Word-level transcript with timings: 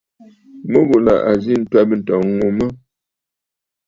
Mû 0.69 0.79
ghù 0.87 0.97
là 1.05 1.15
à 1.29 1.31
zî 1.43 1.53
ǹtwɛ̀bə̂ 1.61 1.95
ǹtɔ̀ŋ 2.01 2.25
ŋù 2.37 2.47
mə̀. 2.57 2.69